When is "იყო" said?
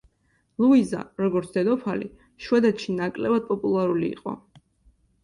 4.17-4.35